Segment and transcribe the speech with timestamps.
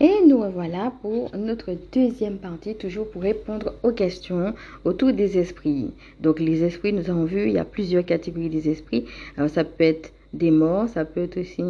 [0.00, 5.90] Et nous revoilà pour notre deuxième partie, toujours pour répondre aux questions autour des esprits.
[6.20, 9.06] Donc les esprits, nous avons vu, il y a plusieurs catégories des esprits.
[9.36, 11.64] Alors ça peut être des morts, ça peut être aussi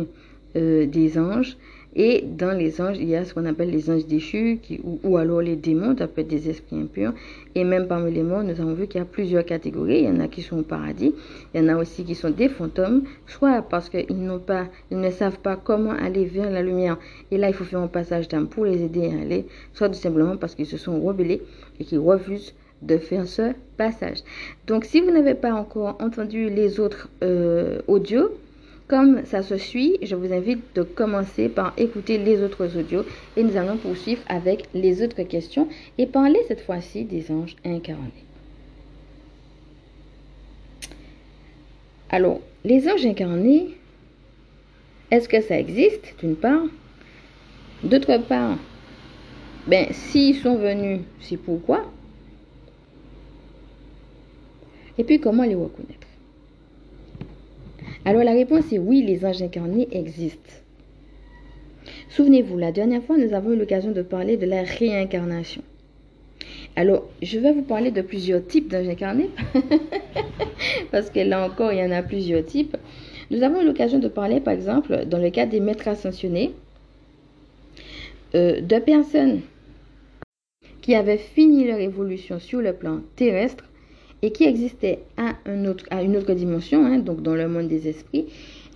[0.56, 1.56] euh, des anges.
[2.00, 4.60] Et dans les anges, il y a ce qu'on appelle les anges déchus,
[5.02, 7.12] ou, alors les démons, ça peut être des esprits impurs.
[7.56, 9.98] Et même parmi les morts, nous avons vu qu'il y a plusieurs catégories.
[9.98, 11.12] Il y en a qui sont au paradis,
[11.52, 15.56] il y en a aussi qui sont des fantômes, soit parce qu'ils ne savent pas
[15.56, 16.98] comment aller vers la lumière.
[17.32, 19.94] Et là, il faut faire un passage d'âme pour les aider à aller, soit tout
[19.94, 21.42] simplement parce qu'ils se sont rebellés
[21.80, 24.18] et qu'ils refusent de faire ce passage.
[24.68, 28.30] Donc, si vous n'avez pas encore entendu les autres euh, audios,
[28.88, 33.04] comme ça se suit, je vous invite de commencer par écouter les autres audios
[33.36, 38.24] et nous allons poursuivre avec les autres questions et parler cette fois-ci des anges incarnés.
[42.08, 43.76] Alors, les anges incarnés,
[45.10, 46.64] est-ce que ça existe d'une part?
[47.82, 48.56] D'autre part,
[49.66, 51.84] ben, s'ils sont venus, c'est pourquoi?
[54.96, 56.07] Et puis, comment les reconnaître?
[58.08, 60.50] Alors la réponse est oui, les anges incarnés existent.
[62.08, 65.60] Souvenez-vous, la dernière fois, nous avons eu l'occasion de parler de la réincarnation.
[66.74, 69.28] Alors, je vais vous parler de plusieurs types d'anges incarnés,
[70.90, 72.78] parce que là encore, il y en a plusieurs types.
[73.30, 76.54] Nous avons eu l'occasion de parler, par exemple, dans le cas des maîtres ascensionnés,
[78.34, 79.42] euh, de personnes
[80.80, 83.67] qui avaient fini leur évolution sur le plan terrestre
[84.22, 88.26] et qui existait à, une autre dimension, hein, donc dans le monde des esprits.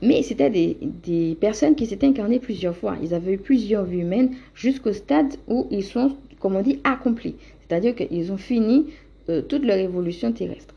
[0.00, 2.96] Mais c'était des, personnes qui s'étaient incarnées plusieurs fois.
[3.02, 7.36] Ils avaient eu plusieurs vies humaines jusqu'au stade où ils sont, comme on dit, accomplis.
[7.60, 8.86] C'est-à-dire qu'ils ont fini
[9.28, 10.74] euh, toute leur évolution terrestre.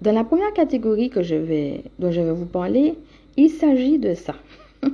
[0.00, 2.94] Dans la première catégorie que je vais, dont je vais vous parler,
[3.36, 4.34] il s'agit de ça.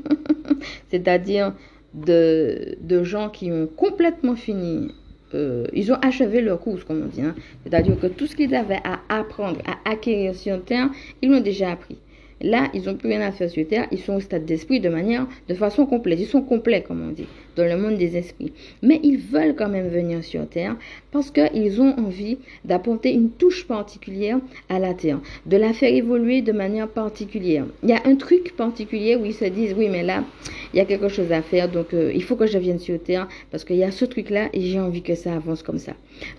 [0.91, 1.55] C'est-à-dire
[1.95, 4.93] de gens qui ont complètement fini
[5.35, 7.23] euh, ils ont achevé leur course, comme on dit.
[7.23, 7.35] Hein.
[7.65, 10.91] C'est-à-dire que tout ce qu'ils avaient à apprendre, à acquérir sur Terre,
[11.23, 11.99] ils l'ont déjà appris.
[12.43, 14.89] Là, ils n'ont plus rien à faire sur Terre, ils sont au stade d'esprit de
[14.89, 16.21] manière, de façon complète.
[16.21, 18.53] Ils sont complets, comme on dit, dans le monde des esprits.
[18.83, 20.77] Mais ils veulent quand même venir sur Terre
[21.11, 24.39] parce qu'ils ont envie d'apporter une touche particulière
[24.71, 27.67] à la Terre, de la faire évoluer de manière particulière.
[27.83, 30.25] Il y a un truc particulier où ils se disent, oui, mais là,
[30.73, 33.01] il y a quelque chose à faire, donc euh, il faut que je vienne sur
[33.03, 35.93] Terre parce qu'il y a ce truc-là et j'ai envie que ça avance comme ça.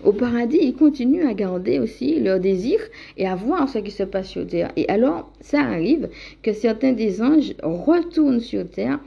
[0.04, 2.78] Au paradis, ils continuent à garder aussi leur désir
[3.16, 4.70] et à voir ce qui se passe sur Terre.
[4.76, 6.08] Et alors, ça arrive
[6.42, 9.00] que certains des anges retournent sur Terre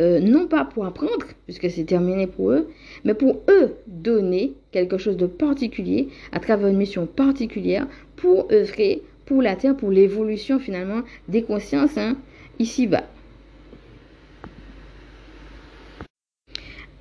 [0.00, 2.68] euh, non pas pour apprendre, puisque c'est terminé pour eux,
[3.04, 7.86] mais pour eux donner quelque chose de particulier à travers une mission particulière
[8.16, 12.16] pour œuvrer pour la Terre, pour l'évolution finalement des consciences hein,
[12.58, 13.04] ici-bas.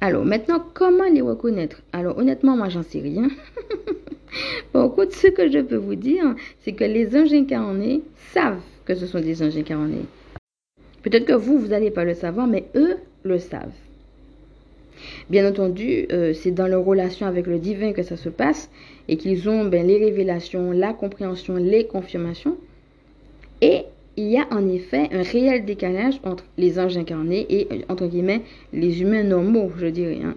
[0.04, 1.82] Alors maintenant, comment les reconnaître?
[1.94, 3.30] Alors honnêtement, moi j'en sais rien.
[4.74, 8.02] Par contre, ce que je peux vous dire, c'est que les anges incarnés
[8.34, 10.04] savent que ce sont des anges incarnés.
[11.04, 13.72] Peut-être que vous, vous n'allez pas le savoir, mais eux le savent.
[15.30, 18.70] Bien entendu, euh, c'est dans leur relation avec le divin que ça se passe
[19.08, 22.58] et qu'ils ont ben, les révélations, la compréhension, les confirmations.
[23.62, 23.86] Et
[24.18, 28.42] il y a en effet un réel décalage entre les anges incarnés et, entre guillemets,
[28.72, 30.20] les humains normaux, je dirais.
[30.24, 30.36] Hein.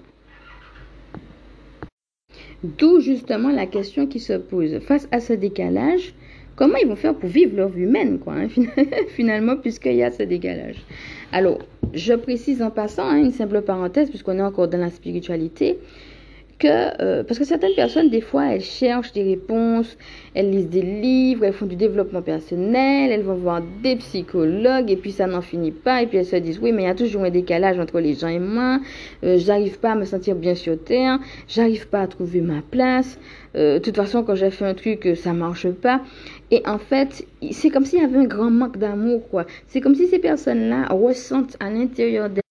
[2.64, 4.78] D'où justement la question qui se pose.
[4.80, 6.14] Face à ce décalage,
[6.56, 8.48] comment ils vont faire pour vivre leur vie humaine, quoi, hein,
[9.08, 10.82] finalement, puisqu'il y a ce décalage?
[11.32, 11.58] Alors,
[11.92, 15.78] je précise en passant, hein, une simple parenthèse, puisqu'on est encore dans la spiritualité,
[16.58, 19.96] que, euh, parce que certaines personnes, des fois, elles cherchent des réponses,
[20.34, 24.96] elles lisent des livres, elles font du développement personnel, elles vont voir des psychologues, et
[24.96, 26.94] puis ça n'en finit pas, et puis elles se disent, oui, mais il y a
[26.94, 28.80] toujours un décalage entre les gens et moi,
[29.24, 31.18] euh, j'arrive pas à me sentir bien sur Terre,
[31.48, 33.18] j'arrive pas à trouver ma place,
[33.56, 36.02] euh, de toute façon, quand j'ai fait un truc, ça marche pas.
[36.50, 39.46] Et en fait, c'est comme s'il y avait un grand manque d'amour, quoi.
[39.66, 42.42] C'est comme si ces personnes-là ressentent à l'intérieur d'elles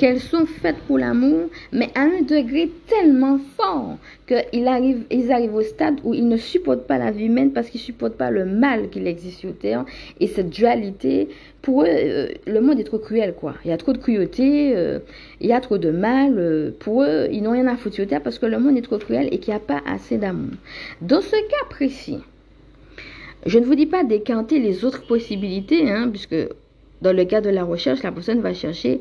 [0.00, 5.54] qu'elles sont faites pour l'amour, mais à un degré tellement fort qu'ils arrivent, ils arrivent
[5.54, 8.30] au stade où ils ne supportent pas la vie humaine parce qu'ils ne supportent pas
[8.30, 9.84] le mal qu'il existe sur Terre.
[10.18, 11.28] Et cette dualité,
[11.60, 13.56] pour eux, euh, le monde est trop cruel, quoi.
[13.66, 15.00] Il y a trop de cruauté, euh,
[15.42, 16.38] il y a trop de mal.
[16.38, 18.82] Euh, pour eux, ils n'ont rien à foutre sur Terre parce que le monde est
[18.82, 20.54] trop cruel et qu'il n'y a pas assez d'amour.
[21.02, 22.20] Dans ce cas précis,
[23.44, 26.36] je ne vous dis pas d'écarter les autres possibilités, hein, puisque
[27.02, 29.00] dans le cas de la recherche, la personne va chercher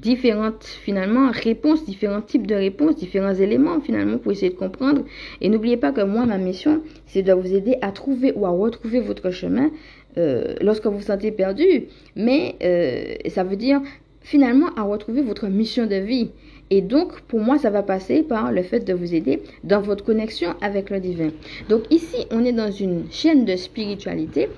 [0.00, 5.02] différentes finalement réponses, différents types de réponses, différents éléments finalement pour essayer de comprendre.
[5.40, 8.50] Et n'oubliez pas que moi, ma mission, c'est de vous aider à trouver ou à
[8.50, 9.70] retrouver votre chemin
[10.16, 11.84] euh, lorsque vous vous sentez perdu.
[12.16, 13.80] Mais euh, ça veut dire
[14.20, 16.30] finalement à retrouver votre mission de vie.
[16.70, 20.04] Et donc, pour moi, ça va passer par le fait de vous aider dans votre
[20.04, 21.30] connexion avec le divin.
[21.68, 24.48] Donc ici, on est dans une chaîne de spiritualité.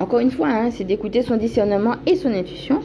[0.00, 2.80] Encore une fois, hein, c'est d'écouter son discernement et son intuition.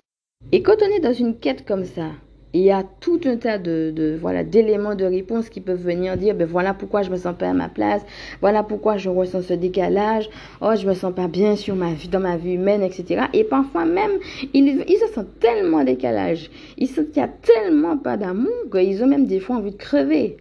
[0.51, 2.11] Et quand on est dans une quête comme ça,
[2.53, 6.35] il y a tout un tas de, voilà d'éléments de réponse qui peuvent venir dire
[6.35, 8.01] ben voilà pourquoi je me sens pas à ma place
[8.39, 10.29] voilà pourquoi je ressens ce décalage
[10.61, 13.43] oh je me sens pas bien sur ma vie dans ma vie humaine etc et
[13.43, 14.11] parfois même
[14.53, 19.03] ils, ils se sentent tellement décalage ils sentent qu'il y a tellement pas d'amour qu'ils
[19.03, 20.37] ont même des fois envie de crever.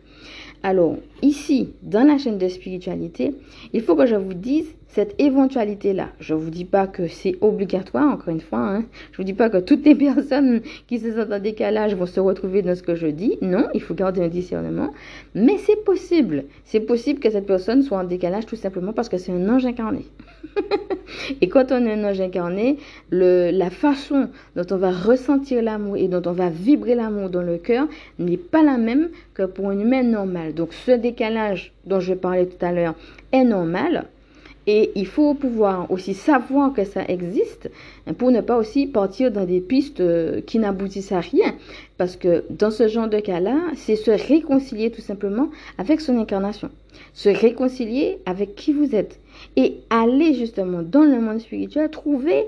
[0.62, 3.35] Alors ici dans la chaîne de spiritualité
[3.73, 6.11] il faut que je vous dise cette éventualité-là.
[6.21, 8.61] Je ne vous dis pas que c'est obligatoire, encore une fois.
[8.61, 8.85] Hein.
[9.11, 12.06] Je ne vous dis pas que toutes les personnes qui se sentent en décalage vont
[12.06, 13.37] se retrouver dans ce que je dis.
[13.43, 14.91] Non, il faut garder un discernement.
[15.35, 16.44] Mais c'est possible.
[16.65, 19.67] C'est possible que cette personne soit en décalage tout simplement parce que c'est un ange
[19.67, 20.05] incarné.
[21.41, 22.76] et quand on est un ange incarné,
[23.11, 27.59] la façon dont on va ressentir l'amour et dont on va vibrer l'amour dans le
[27.59, 27.88] cœur
[28.21, 30.55] n'est pas la même que pour une humaine normale.
[30.55, 31.13] Donc ce décalage
[31.87, 32.94] dont je parlais tout à l'heure
[33.32, 34.06] est normal
[34.66, 37.70] et il faut pouvoir aussi savoir que ça existe
[38.16, 41.55] pour ne pas aussi partir dans des pistes euh, qui n'aboutissent à rien.
[41.99, 46.70] Parce que dans ce genre de cas-là, c'est se réconcilier tout simplement avec son incarnation.
[47.12, 49.20] Se réconcilier avec qui vous êtes.
[49.56, 52.46] Et aller justement dans le monde spirituel, trouver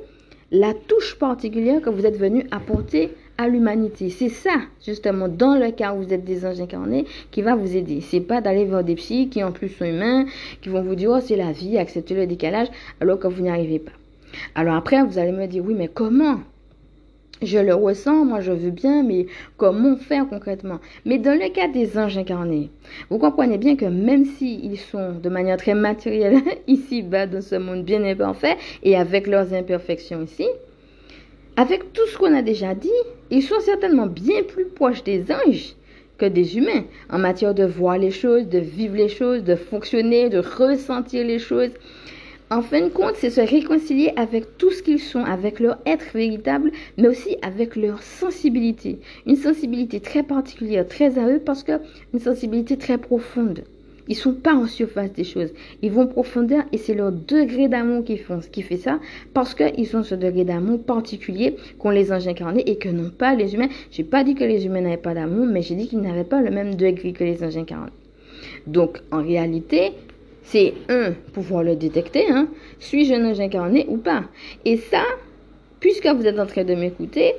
[0.51, 4.11] la touche particulière que vous êtes venu apporter à l'humanité.
[4.11, 7.77] C'est ça, justement, dans le cas où vous êtes des anges incarnés, qui va vous
[7.77, 8.01] aider.
[8.01, 10.27] C'est pas d'aller voir des psys qui en plus sont humains,
[10.63, 12.69] qui vont vous dire, oh, c'est la vie, acceptez le décalage,
[13.01, 13.93] alors que vous n'y arrivez pas.
[14.55, 16.41] Alors après, vous allez me dire, oui, mais comment?
[17.43, 19.27] Je le ressens, moi je veux bien, mais
[19.59, 20.81] comment faire concrètement?
[21.05, 22.71] Mais dans le cas des anges incarnés,
[23.11, 27.85] vous comprenez bien que même s'ils sont de manière très matérielle ici-bas dans ce monde
[27.85, 30.47] bien imparfait et avec leurs imperfections ici,
[31.57, 32.89] avec tout ce qu'on a déjà dit,
[33.31, 35.75] ils sont certainement bien plus proches des anges
[36.19, 40.31] que des humains en matière de voir les choses, de vivre les choses, de fonctionner,
[40.31, 41.71] de ressentir les choses.
[42.49, 46.13] En fin de compte, c'est se réconcilier avec tout ce qu'ils sont, avec leur être
[46.15, 49.01] véritable, mais aussi avec leur sensibilité.
[49.27, 51.81] Une sensibilité très particulière, très à eux, parce que
[52.15, 53.65] une sensibilité très profonde.
[54.09, 55.53] Ils sont pas en surface des choses.
[55.83, 59.01] Ils vont profondeur et c'est leur degré d'amour qui, font, qui fait ça
[59.35, 63.35] parce qu'ils ont ce degré d'amour particulier qu'ont les anges incarnés et que n'ont pas
[63.35, 63.69] les humains.
[63.91, 66.41] J'ai pas dit que les humains n'avaient pas d'amour, mais j'ai dit qu'ils n'avaient pas
[66.41, 67.93] le même degré que les anges incarnés.
[68.67, 69.93] Donc, en réalité,
[70.43, 72.49] c'est un, pouvoir le détecter, hein.
[72.79, 74.25] Suis-je un ange incarné ou pas?
[74.65, 75.03] Et ça,
[75.81, 77.35] puisque vous êtes en train de m'écouter,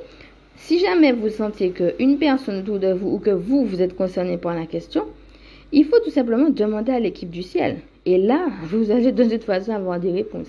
[0.57, 4.37] si jamais vous sentiez qu'une personne autour de vous ou que vous, vous êtes concerné
[4.37, 5.05] par la question,
[5.71, 7.77] il faut tout simplement demander à l'équipe du ciel.
[8.09, 10.47] Et là, vous allez de toute façon avoir des réponses.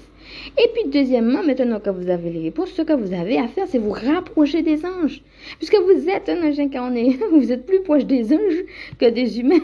[0.56, 3.66] Et puis, deuxièmement, maintenant que vous avez les réponses, ce que vous avez à faire,
[3.66, 5.22] c'est vous rapprocher des anges.
[5.56, 8.62] Puisque vous êtes un ange incarné, vous êtes plus proche des anges
[9.00, 9.58] que des humains.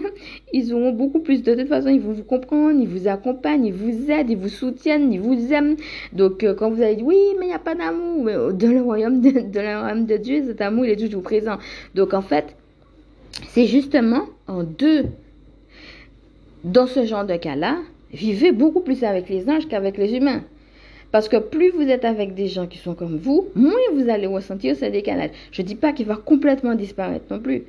[0.53, 3.73] Ils auront beaucoup plus de toute façon, ils vont vous comprendre, ils vous accompagnent, ils
[3.73, 5.77] vous aident, ils vous soutiennent, ils vous aiment.
[6.13, 8.83] Donc, euh, quand vous allez dire, oui, mais il n'y a pas d'amour, dans le
[8.83, 11.59] royaume de, de, le royaume de Dieu, cet amour, il est toujours présent.
[11.95, 12.57] Donc, en fait,
[13.51, 15.05] c'est justement en deux
[16.65, 17.79] dans ce genre de cas-là,
[18.13, 20.43] vivez beaucoup plus avec les anges qu'avec les humains.
[21.13, 24.27] Parce que plus vous êtes avec des gens qui sont comme vous, moins vous allez
[24.27, 25.31] ressentir ce décalage.
[25.53, 27.65] Je ne dis pas qu'il va complètement disparaître non plus.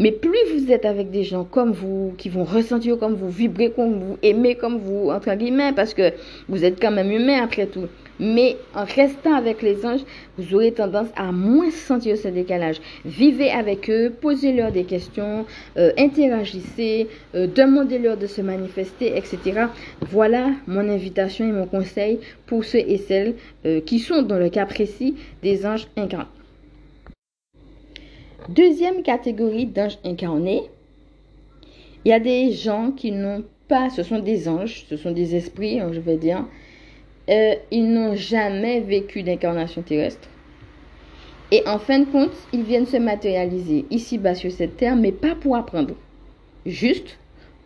[0.00, 3.70] Mais plus vous êtes avec des gens comme vous, qui vont ressentir comme vous, vibrer
[3.70, 6.14] comme vous, aimer comme vous, entre guillemets, parce que
[6.48, 7.84] vous êtes quand même humain après tout.
[8.18, 10.00] Mais en restant avec les anges,
[10.38, 12.80] vous aurez tendance à moins sentir ce décalage.
[13.04, 15.44] Vivez avec eux, posez-leur des questions,
[15.76, 19.66] euh, interagissez, euh, demandez-leur de se manifester, etc.
[20.00, 23.34] Voilà mon invitation et mon conseil pour ceux et celles
[23.66, 26.39] euh, qui sont dans le cas précis des anges incarnés.
[28.50, 30.62] Deuxième catégorie d'anges incarnés,
[32.04, 35.36] il y a des gens qui n'ont pas, ce sont des anges, ce sont des
[35.36, 36.44] esprits, hein, je vais dire,
[37.28, 40.28] euh, ils n'ont jamais vécu d'incarnation terrestre.
[41.52, 45.36] Et en fin de compte, ils viennent se matérialiser ici-bas sur cette terre, mais pas
[45.36, 45.94] pour apprendre.
[46.66, 47.18] Juste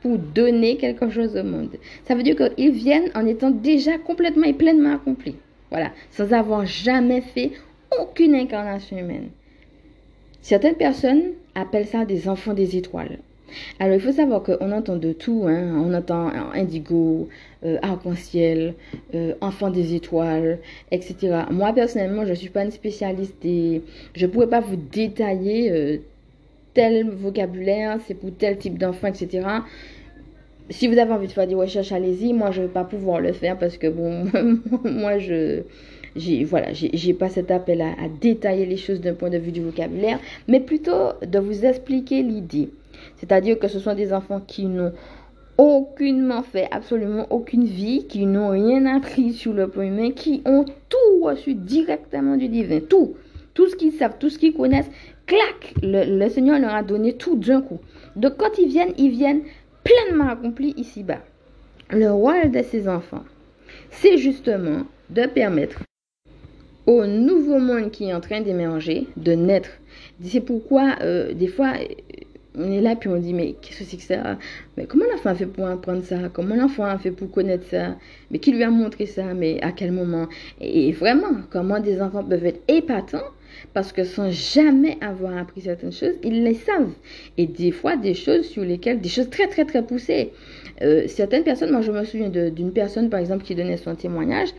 [0.02, 1.78] pour donner quelque chose au monde.
[2.06, 5.36] Ça veut dire qu'ils viennent en étant déjà complètement et pleinement accomplis.
[5.70, 7.52] Voilà, sans avoir jamais fait
[7.98, 9.30] aucune incarnation humaine.
[10.44, 11.22] Certaines personnes
[11.54, 13.16] appellent ça des enfants des étoiles.
[13.78, 15.44] Alors, il faut savoir qu'on entend de tout.
[15.48, 15.72] Hein.
[15.82, 17.30] On entend indigo,
[17.64, 18.74] euh, arc-en-ciel,
[19.14, 20.58] euh, enfant des étoiles,
[20.90, 21.44] etc.
[21.50, 23.80] Moi, personnellement, je ne suis pas une spécialiste et
[24.14, 25.96] je ne pourrais pas vous détailler euh,
[26.74, 29.48] tel vocabulaire, c'est pour tel type d'enfant, etc.
[30.68, 32.34] Si vous avez envie de faire des recherches, allez-y.
[32.34, 34.26] Moi, je ne vais pas pouvoir le faire parce que, bon,
[34.84, 35.62] moi, je
[36.16, 39.52] j'ai voilà, j'ai pas cet appel à, à détailler les choses d'un point de vue
[39.52, 40.18] du vocabulaire,
[40.48, 42.70] mais plutôt de vous expliquer l'idée.
[43.16, 44.92] C'est-à-dire que ce sont des enfants qui n'ont
[45.58, 50.64] aucunement fait absolument aucune vie, qui n'ont rien appris sur le plan humain, qui ont
[50.88, 53.14] tout reçu directement du divin, tout,
[53.54, 54.90] tout ce qu'ils savent, tout ce qu'ils connaissent,
[55.26, 57.78] clac, le, Seigneur leur a donné tout d'un coup.
[58.16, 59.42] Donc quand ils viennent, ils viennent
[59.84, 61.20] pleinement accomplis ici-bas.
[61.90, 63.24] Le rôle de ces enfants,
[63.90, 65.83] c'est justement de permettre
[66.86, 69.70] au nouveau monde qui est en train d'émerger de naître.
[70.22, 71.74] C'est pourquoi, euh, des fois,
[72.56, 74.38] on est là puis on dit mais qu'est-ce que c'est que ça?
[74.76, 76.16] Mais comment l'enfant a fait pour apprendre ça?
[76.32, 77.96] Comment l'enfant a fait pour connaître ça?
[78.30, 79.34] Mais qui lui a montré ça?
[79.34, 80.28] Mais à quel moment?
[80.60, 83.24] Et vraiment, comment des enfants peuvent être épatants
[83.72, 86.92] parce que sans jamais avoir appris certaines choses, ils les savent.
[87.38, 90.32] Et des fois, des choses sur lesquelles, des choses très très très poussées.
[90.82, 94.50] Euh, certaines personnes, moi je me souviens d'une personne par exemple qui donnait son témoignage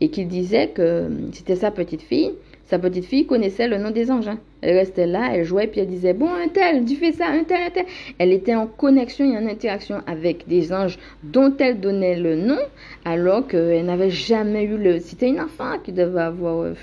[0.00, 2.32] et qui disait que c'était sa petite fille
[2.66, 4.26] sa petite fille connaissait le nom des anges.
[4.26, 4.40] Hein.
[4.60, 7.44] Elle restait là, elle jouait, puis elle disait Bon, un tel, tu fais ça, un
[7.44, 7.86] tel, un tel.
[8.18, 12.58] Elle était en connexion et en interaction avec des anges dont elle donnait le nom,
[13.04, 14.98] alors qu'elle n'avait jamais eu le.
[14.98, 16.74] C'était une enfant qui devait avoir euh,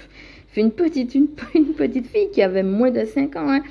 [0.48, 1.27] fait une petite, une,
[1.77, 3.50] petite fille qui avait moins de 5 ans.
[3.50, 3.63] Hein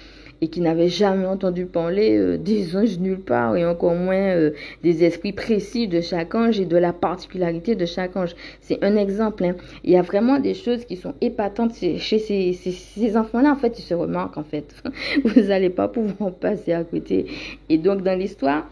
[0.43, 4.51] et qui n'avait jamais entendu parler euh, des anges nulle part et encore moins euh,
[4.83, 8.35] des esprits précis de chaque ange et de la particularité de chaque ange.
[8.61, 9.45] C'est un exemple.
[9.45, 9.55] Hein.
[9.85, 13.53] Il y a vraiment des choses qui sont épatantes chez ces, ces, enfants-là.
[13.53, 14.75] En fait, ils se remarquent en fait.
[15.25, 17.27] Vous n'allez pas pouvoir passer à côté.
[17.69, 18.67] Et donc dans l'histoire,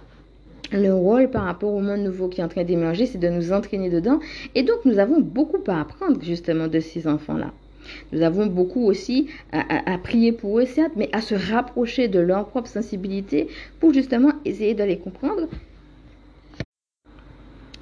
[0.73, 3.53] le rôle par rapport au monde nouveau qui est en train d'émerger, c'est de nous
[3.53, 4.19] entraîner dedans.
[4.57, 7.53] Et donc, nous avons beaucoup à apprendre justement de ces enfants-là.
[8.12, 12.47] Nous avons beaucoup aussi à, prier pour eux, certes, mais à se rapprocher de leur
[12.47, 15.49] propre sensibilité pour justement essayer de les comprendre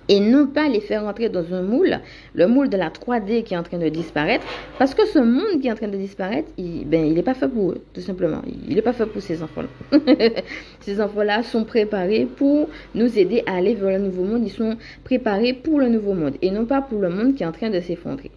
[0.09, 2.01] et non pas les faire entrer dans un moule,
[2.35, 4.45] le moule de la 3D qui est en train de disparaître,
[4.79, 7.49] parce que ce monde qui est en train de disparaître, il ben, n'est pas fait
[7.49, 8.43] pour eux, tout simplement.
[8.69, 9.99] Il n'est pas fait pour ces enfants-là.
[10.81, 14.43] ces enfants-là sont préparés pour nous aider à aller vers le nouveau monde.
[14.45, 17.47] Ils sont préparés pour le nouveau monde et non pas pour le monde qui est
[17.47, 18.31] en train de s'effondrer.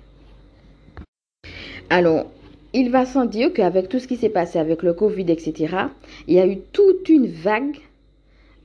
[1.92, 2.32] Alors,
[2.72, 5.76] il va sans dire qu'avec tout ce qui s'est passé avec le Covid, etc.,
[6.26, 7.76] il y a eu toute une vague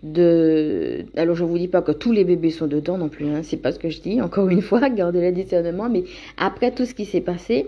[0.05, 1.05] de...
[1.17, 3.41] Alors, je ne vous dis pas que tous les bébés sont dedans non plus, hein,
[3.43, 6.05] c'est pas ce que je dis, encore une fois, gardez le discernement, mais
[6.37, 7.67] après tout ce qui s'est passé,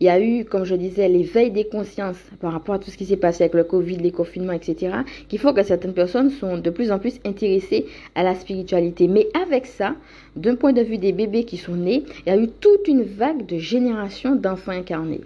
[0.00, 2.96] il y a eu, comme je disais, l'éveil des consciences par rapport à tout ce
[2.96, 6.58] qui s'est passé avec le Covid, les confinements, etc., qui font que certaines personnes sont
[6.58, 9.08] de plus en plus intéressées à la spiritualité.
[9.08, 9.94] Mais avec ça,
[10.36, 13.02] d'un point de vue des bébés qui sont nés, il y a eu toute une
[13.02, 15.22] vague de générations d'enfants incarnés.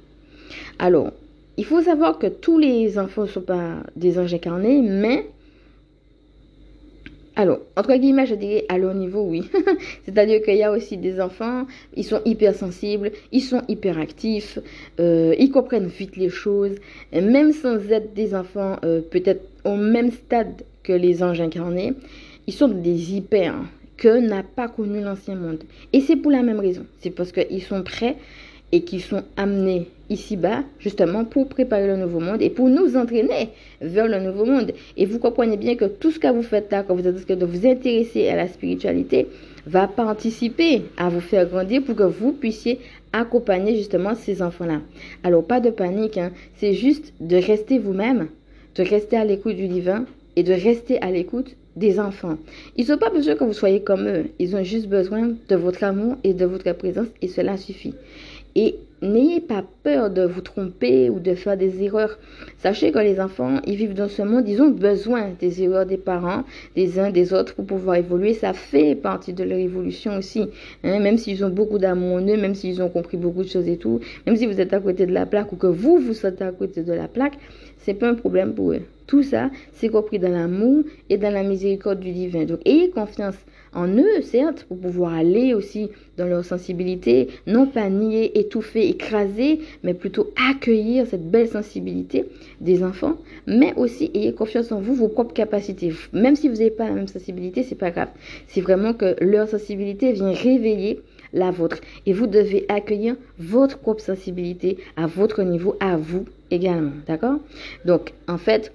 [0.79, 1.13] Alors,
[1.59, 5.27] il faut savoir que tous les enfants ne sont pas des anges incarnés, mais
[7.35, 9.49] alors, entre guillemets, je dirais à leur niveau, oui.
[10.05, 14.59] C'est-à-dire qu'il y a aussi des enfants, ils sont hypersensibles, ils sont hyperactifs,
[15.01, 16.75] euh, ils comprennent vite les choses,
[17.13, 21.95] même sans être des enfants euh, peut-être au même stade que les anges incarnés,
[22.47, 23.55] ils sont des hyper
[23.97, 25.63] que n'a pas connu l'ancien monde.
[25.93, 26.85] Et c'est pour la même raison.
[27.01, 28.17] C'est parce qu'ils sont prêts
[28.73, 33.51] et qui sont amenés ici-bas, justement, pour préparer le nouveau monde et pour nous entraîner
[33.81, 34.73] vers le nouveau monde.
[34.97, 37.47] Et vous comprenez bien que tout ce que vous faites là, quand vous êtes de
[37.47, 39.27] vous intéresser à la spiritualité,
[39.67, 42.81] va participer à vous faire grandir pour que vous puissiez
[43.13, 44.81] accompagner justement ces enfants-là.
[45.23, 46.33] Alors, pas de panique, hein.
[46.57, 48.29] c'est juste de rester vous-même,
[48.75, 50.05] de rester à l'écoute du divin
[50.37, 52.37] et de rester à l'écoute des enfants.
[52.77, 54.27] Ils n'ont pas besoin que vous soyez comme eux.
[54.39, 57.95] Ils ont juste besoin de votre amour et de votre présence et cela suffit.
[58.55, 62.19] Et n'ayez pas peur de vous tromper ou de faire des erreurs.
[62.59, 65.97] Sachez que les enfants, ils vivent dans ce monde, ils ont besoin des erreurs des
[65.97, 66.45] parents,
[66.77, 68.35] des uns des autres pour pouvoir évoluer.
[68.35, 70.49] Ça fait partie de leur évolution aussi.
[70.85, 71.01] Hein.
[71.01, 73.77] Même s'ils ont beaucoup d'amour en eux, même s'ils ont compris beaucoup de choses et
[73.77, 76.41] tout, même si vous êtes à côté de la plaque ou que vous, vous êtes
[76.41, 77.39] à côté de la plaque,
[77.79, 78.83] c'est pas un problème pour eux.
[79.13, 82.47] Tout ça, c'est compris dans l'amour et dans la miséricorde du divin.
[82.47, 83.35] Donc, ayez confiance
[83.75, 89.61] en eux, certes, pour pouvoir aller aussi dans leur sensibilité, non pas nier, étouffer, écraser,
[89.83, 92.25] mais plutôt accueillir cette belle sensibilité
[92.63, 95.93] des enfants, mais aussi ayez confiance en vous, vos propres capacités.
[96.15, 98.09] Même si vous n'avez pas la même sensibilité, c'est pas grave.
[98.49, 101.03] C'est vraiment que leur sensibilité vient réveiller
[101.35, 101.81] la vôtre.
[102.07, 106.93] Et vous devez accueillir votre propre sensibilité à votre niveau, à vous également.
[107.07, 107.41] D'accord?
[107.85, 108.73] Donc, en fait,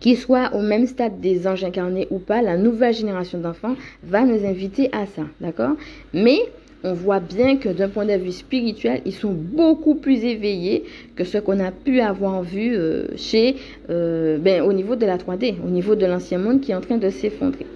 [0.00, 4.24] qu'ils soient au même stade des anges incarnés ou pas, la nouvelle génération d'enfants va
[4.24, 5.76] nous inviter à ça, d'accord?
[6.14, 6.38] Mais
[6.84, 10.84] on voit bien que d'un point de vue spirituel, ils sont beaucoup plus éveillés
[11.16, 13.56] que ce qu'on a pu avoir vu euh, chez,
[13.90, 16.80] euh, ben, au niveau de la 3D, au niveau de l'ancien monde qui est en
[16.80, 17.66] train de s'effondrer.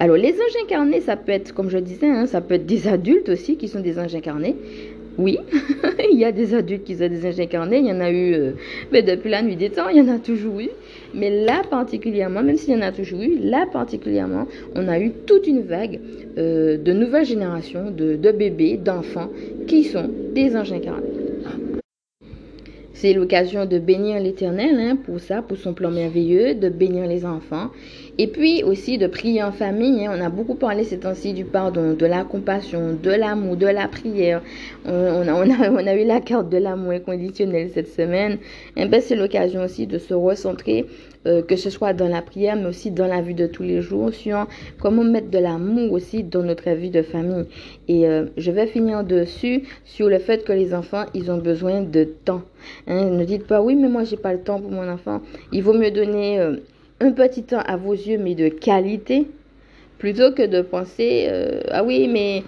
[0.00, 2.88] Alors les anges incarnés, ça peut être, comme je disais, hein, ça peut être des
[2.88, 4.56] adultes aussi qui sont des anges incarnés,
[5.16, 5.38] Oui,
[6.12, 8.34] il y a des adultes qui ont des anges incarnés, il y en a eu
[8.34, 8.50] euh,
[8.92, 10.70] mais depuis la nuit des temps, il y en a toujours eu.
[11.14, 15.12] Mais là particulièrement, même s'il y en a toujours eu, là particulièrement, on a eu
[15.26, 16.00] toute une vague
[16.36, 19.30] euh, de nouvelles générations de, bébés, d'enfants
[19.68, 21.23] qui sont des incarnés.
[23.04, 27.26] C'est l'occasion de bénir l'Éternel hein, pour ça, pour son plan merveilleux, de bénir les
[27.26, 27.68] enfants.
[28.16, 30.06] Et puis aussi de prier en famille.
[30.06, 30.14] Hein.
[30.16, 33.88] On a beaucoup parlé ces temps-ci du pardon, de la compassion, de l'amour, de la
[33.88, 34.40] prière.
[34.86, 38.38] On, a, eu la carte de l'amour inconditionnel cette semaine.
[38.74, 40.86] Eh ben, c'est l'occasion aussi de se recentrer
[41.26, 43.80] euh, que ce soit dans la prière, mais aussi dans la vie de tous les
[43.80, 44.46] jours, sur
[44.78, 47.46] comment mettre de l'amour aussi dans notre vie de famille.
[47.88, 51.80] Et euh, je vais finir dessus sur le fait que les enfants, ils ont besoin
[51.80, 52.42] de temps.
[52.86, 55.22] Hein, ne dites pas oui, mais moi j'ai pas le temps pour mon enfant.
[55.52, 56.56] Il vaut mieux donner euh,
[57.00, 59.26] un petit temps à vos yeux, mais de qualité,
[59.98, 61.28] plutôt que de penser
[61.70, 62.42] ah oui, mais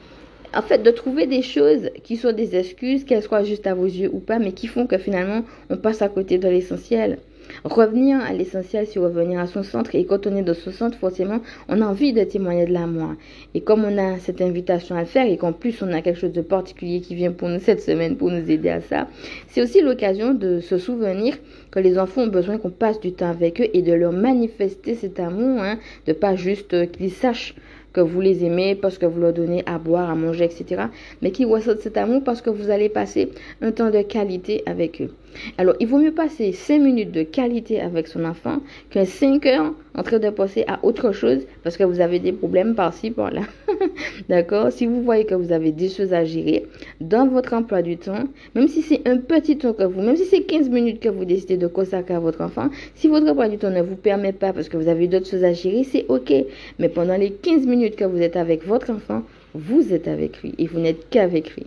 [0.55, 3.87] en fait, de trouver des choses qui sont des excuses, qu'elles soient juste à vos
[3.87, 7.19] yeux ou pas, mais qui font que finalement, on passe à côté de l'essentiel.
[7.65, 9.95] Revenir à l'essentiel, c'est revenir à son centre.
[9.95, 13.15] Et quand on est dans son centre, forcément, on a envie de témoigner de l'amour.
[13.55, 16.33] Et comme on a cette invitation à faire et qu'en plus on a quelque chose
[16.33, 19.09] de particulier qui vient pour nous cette semaine pour nous aider à ça,
[19.49, 21.37] c'est aussi l'occasion de se souvenir
[21.71, 24.95] que les enfants ont besoin qu'on passe du temps avec eux et de leur manifester
[24.95, 27.55] cet amour, hein, de pas juste qu'ils sachent
[27.97, 30.85] que vous les aimez parce que vous leur donnez à boire, à manger, etc.
[31.23, 33.31] Mais qu'ils ressentent cet amour parce que vous allez passer
[33.63, 35.11] un temps de qualité avec eux.
[35.59, 39.75] Alors, il vaut mieux passer 5 minutes de qualité avec son enfant que 5 heures
[39.95, 43.43] en train de passer à autre chose parce que vous avez des problèmes par-ci, par-là.
[44.29, 44.73] D'accord?
[44.73, 46.67] Si vous voyez que vous avez des choses à gérer
[47.01, 50.25] dans votre emploi du temps, même si c'est un petit temps que vous, même si
[50.25, 53.59] c'est 15 minutes que vous décidez de consacrer à votre enfant, si votre emploi du
[53.59, 56.33] temps ne vous permet pas parce que vous avez d'autres choses à gérer, c'est OK.
[56.79, 59.23] Mais pendant les 15 minutes que vous êtes avec votre enfant,
[59.55, 61.65] vous êtes avec lui et vous n'êtes qu'avec lui.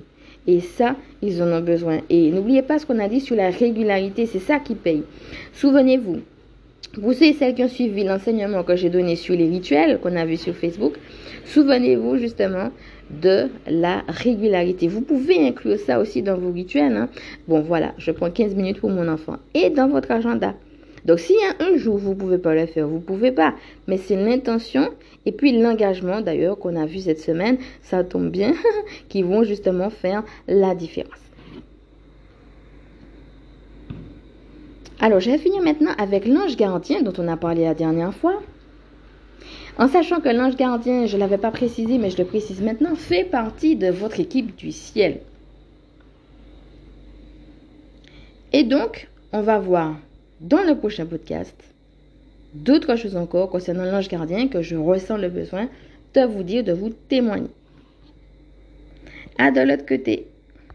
[0.49, 1.99] Et ça, ils en ont besoin.
[2.09, 5.03] Et n'oubliez pas ce qu'on a dit sur la régularité, c'est ça qui paye.
[5.53, 6.21] Souvenez-vous,
[6.97, 10.25] vous savez, celles qui ont suivi l'enseignement que j'ai donné sur les rituels qu'on a
[10.25, 10.95] vu sur Facebook,
[11.45, 12.71] souvenez-vous justement
[13.11, 14.87] de la régularité.
[14.87, 16.97] Vous pouvez inclure ça aussi dans vos rituels.
[16.97, 17.09] Hein.
[17.47, 19.37] Bon, voilà, je prends 15 minutes pour mon enfant.
[19.53, 20.55] Et dans votre agenda.
[21.05, 23.31] Donc, s'il y a un jour, vous ne pouvez pas le faire, vous ne pouvez
[23.31, 23.53] pas.
[23.87, 24.89] Mais c'est l'intention
[25.25, 28.53] et puis l'engagement, d'ailleurs, qu'on a vu cette semaine, ça tombe bien,
[29.09, 31.19] qui vont justement faire la différence.
[34.99, 38.41] Alors, je vais finir maintenant avec l'ange gardien dont on a parlé la dernière fois.
[39.77, 42.95] En sachant que l'ange gardien, je ne l'avais pas précisé, mais je le précise maintenant,
[42.95, 45.21] fait partie de votre équipe du ciel.
[48.51, 49.95] Et donc, on va voir
[50.41, 51.55] dans le prochain podcast
[52.53, 55.69] d'autres choses encore concernant l'ange gardien que je ressens le besoin
[56.15, 57.49] de vous dire, de vous témoigner.
[59.37, 60.27] À de l'autre côté,